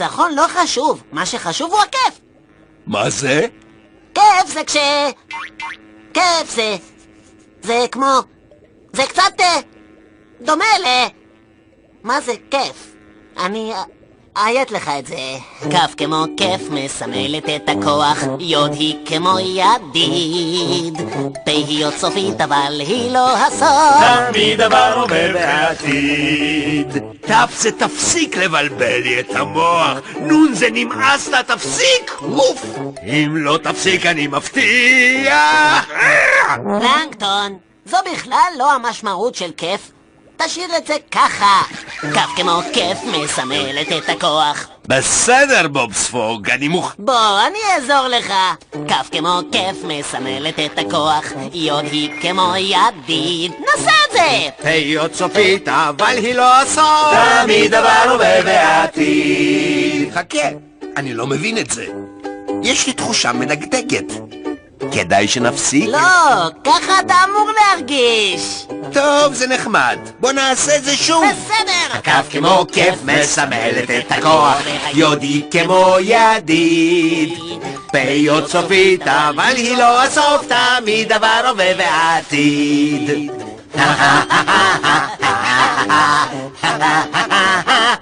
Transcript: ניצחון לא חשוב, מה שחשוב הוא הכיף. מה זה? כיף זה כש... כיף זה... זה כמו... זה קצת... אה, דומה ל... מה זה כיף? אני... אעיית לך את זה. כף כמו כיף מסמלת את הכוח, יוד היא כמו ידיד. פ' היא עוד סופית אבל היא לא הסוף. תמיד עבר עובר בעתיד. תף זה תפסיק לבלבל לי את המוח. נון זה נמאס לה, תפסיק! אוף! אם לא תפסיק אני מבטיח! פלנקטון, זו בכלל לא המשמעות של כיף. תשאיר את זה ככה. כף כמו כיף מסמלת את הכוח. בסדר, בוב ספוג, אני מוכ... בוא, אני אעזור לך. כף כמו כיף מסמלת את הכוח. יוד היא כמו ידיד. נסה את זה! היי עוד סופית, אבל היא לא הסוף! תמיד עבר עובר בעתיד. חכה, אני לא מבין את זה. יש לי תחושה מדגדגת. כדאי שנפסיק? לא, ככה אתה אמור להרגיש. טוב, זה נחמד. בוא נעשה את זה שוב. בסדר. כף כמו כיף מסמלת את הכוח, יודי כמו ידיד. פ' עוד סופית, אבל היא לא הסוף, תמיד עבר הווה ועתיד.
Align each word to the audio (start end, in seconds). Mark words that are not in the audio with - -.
ניצחון 0.00 0.34
לא 0.34 0.46
חשוב, 0.48 1.02
מה 1.12 1.26
שחשוב 1.26 1.72
הוא 1.72 1.80
הכיף. 1.80 2.20
מה 2.86 3.10
זה? 3.10 3.46
כיף 4.14 4.46
זה 4.46 4.64
כש... 4.64 4.76
כיף 6.14 6.50
זה... 6.54 6.76
זה 7.62 7.86
כמו... 7.92 8.06
זה 8.92 9.02
קצת... 9.02 9.40
אה, 9.40 9.60
דומה 10.40 10.64
ל... 10.84 10.86
מה 12.02 12.20
זה 12.20 12.32
כיף? 12.50 12.94
אני... 13.38 13.72
אעיית 14.36 14.70
לך 14.70 14.90
את 14.98 15.06
זה. 15.06 15.36
כף 15.70 15.94
כמו 15.96 16.24
כיף 16.36 16.60
מסמלת 16.70 17.44
את 17.48 17.68
הכוח, 17.68 18.18
יוד 18.40 18.72
היא 18.72 18.96
כמו 19.06 19.38
ידיד. 19.38 20.98
פ' 21.44 21.48
היא 21.48 21.86
עוד 21.86 21.94
סופית 21.96 22.40
אבל 22.40 22.80
היא 22.80 23.10
לא 23.10 23.36
הסוף. 23.36 24.30
תמיד 24.32 24.60
עבר 24.60 24.94
עובר 24.96 25.32
בעתיד. 25.32 26.98
תף 27.20 27.54
זה 27.58 27.72
תפסיק 27.72 28.36
לבלבל 28.36 29.00
לי 29.02 29.20
את 29.20 29.36
המוח. 29.36 29.98
נון 30.20 30.54
זה 30.54 30.68
נמאס 30.72 31.28
לה, 31.28 31.42
תפסיק! 31.42 32.12
אוף! 32.22 32.64
אם 33.02 33.36
לא 33.36 33.58
תפסיק 33.62 34.06
אני 34.06 34.26
מבטיח! 34.26 35.86
פלנקטון, 36.64 37.58
זו 37.86 37.96
בכלל 38.12 38.52
לא 38.58 38.72
המשמעות 38.72 39.34
של 39.34 39.50
כיף. 39.56 39.92
תשאיר 40.36 40.76
את 40.76 40.86
זה 40.86 40.94
ככה. 41.10 41.62
כף 42.14 42.28
כמו 42.36 42.60
כיף 42.72 42.98
מסמלת 43.04 43.92
את 43.92 44.08
הכוח. 44.08 44.68
בסדר, 44.86 45.68
בוב 45.68 45.92
ספוג, 45.92 46.50
אני 46.50 46.68
מוכ... 46.68 46.94
בוא, 46.98 47.40
אני 47.46 47.58
אעזור 47.74 48.08
לך. 48.08 48.32
כף 48.88 49.08
כמו 49.12 49.40
כיף 49.52 49.84
מסמלת 49.84 50.58
את 50.58 50.78
הכוח. 50.78 51.24
יוד 51.52 51.84
היא 51.84 52.10
כמו 52.20 52.52
ידיד. 52.56 53.52
נסה 53.60 53.90
את 53.90 54.12
זה! 54.12 54.48
היי 54.68 54.94
עוד 54.96 55.14
סופית, 55.14 55.68
אבל 55.68 56.16
היא 56.16 56.34
לא 56.34 56.60
הסוף! 56.60 57.14
תמיד 57.42 57.74
עבר 57.74 58.12
עובר 58.12 58.40
בעתיד. 58.44 60.12
חכה, 60.14 60.48
אני 60.96 61.14
לא 61.14 61.26
מבין 61.26 61.58
את 61.58 61.70
זה. 61.70 61.86
יש 62.62 62.86
לי 62.86 62.92
תחושה 62.92 63.32
מדגדגת. 63.32 64.12
כדאי 64.92 65.28
שנפסיק? 65.28 65.88
לא, 65.88 65.98
ככה 66.64 67.00
אתה 67.00 67.14
אמור 67.28 67.50
להרגיש. 67.52 68.66
טוב, 68.92 69.34
זה 69.34 69.46
נחמד. 69.46 69.98
בוא 70.20 70.32
נעשה 70.32 70.76
את 70.76 70.84
זה 70.84 70.96
שוב. 70.96 71.24
בסדר. 71.24 72.00
כף 72.02 72.26
כמו 72.30 72.66
כיף 72.72 72.94
מסמלת 73.04 73.90
את 73.90 74.12
הכוח, 74.12 74.56
יודי 74.94 75.42
כמו 75.50 75.96
ידיד. 76.00 77.38
פ' 77.92 77.96
עוד 78.28 78.46
סופית, 78.46 79.08
אבל 79.08 79.52
היא 79.56 79.76
לא 79.76 80.02
הסוף, 80.02 80.46
תמיד 80.48 81.12
עבר 81.12 81.42
הווה 81.48 81.72
ועתיד. 81.78 83.30